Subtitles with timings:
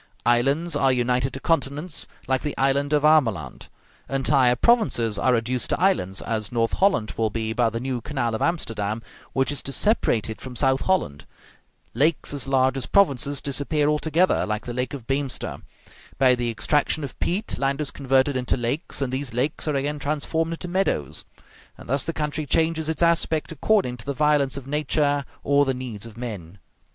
[0.25, 3.67] Islands are united to continents, like the island of Ameland;
[4.09, 8.33] entire provinces are reduced to islands, as North Holland will be by the new canal
[8.33, 9.03] of Amsterdam,
[9.33, 11.25] which is to separate it from South Holland;
[11.93, 15.61] lakes as large as provinces disappear altogether, like the lake of Beemster;
[16.17, 19.99] by the extraction of peat, land is converted into lakes, and these lakes are again
[19.99, 21.25] transformed into meadows.
[21.77, 25.75] And thus the country changes its aspect according to the violence of nature or the
[25.75, 26.57] needs of men.